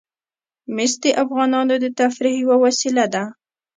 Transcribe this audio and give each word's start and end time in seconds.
مس 0.75 0.93
د 1.03 1.05
افغانانو 1.23 1.75
د 1.83 1.85
تفریح 1.99 2.35
یوه 2.43 2.57
وسیله 2.63 3.05
ده. 3.13 3.23